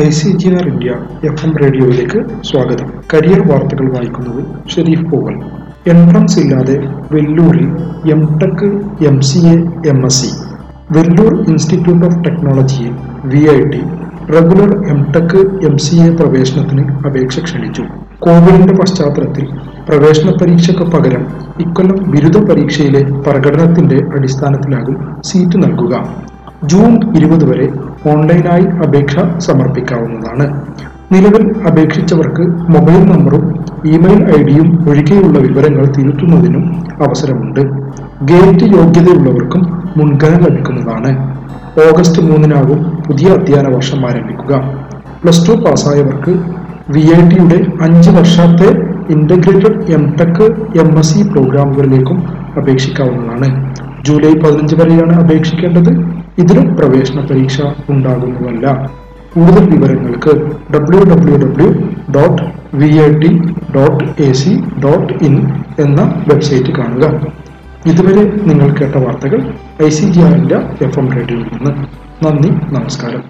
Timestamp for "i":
0.00-0.04, 13.56-13.58